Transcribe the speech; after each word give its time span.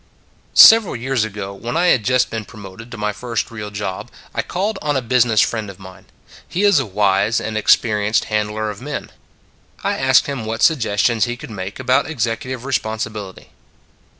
SEVERAL 0.55 0.95
years 0.95 1.23
ago 1.23 1.53
when 1.53 1.77
I 1.77 1.89
had 1.93 2.03
just 2.03 2.31
been 2.31 2.43
promoted 2.43 2.89
to 2.89 2.97
my 2.97 3.13
first 3.13 3.51
real 3.51 3.69
job, 3.69 4.09
I 4.33 4.41
called 4.41 4.79
on 4.81 4.97
a 4.97 4.99
business 5.03 5.41
friend 5.41 5.69
of 5.69 5.77
mine. 5.77 6.05
He 6.49 6.63
is 6.63 6.79
a 6.79 6.87
wise 6.87 7.39
and 7.39 7.55
experienced 7.55 8.23
handler 8.23 8.71
of 8.71 8.81
men; 8.81 9.11
I 9.83 9.95
asked 9.99 10.25
him 10.25 10.43
what 10.43 10.63
suggestions 10.63 11.25
he 11.25 11.37
could 11.37 11.51
make 11.51 11.79
about 11.79 12.07
executive 12.09 12.65
responsibility. 12.65 13.51